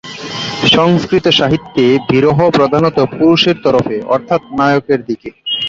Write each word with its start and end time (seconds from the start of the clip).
সংস্কৃত 0.67 1.25
সাহিত্যে 1.39 1.85
বিরহ 2.09 2.37
প্রধানত 2.49 2.97
পুরুষের 3.11 3.55
তরফে 3.63 3.97
অর্থাৎ 4.13 4.41
নায়কের 4.57 4.99
দিকে। 5.05 5.29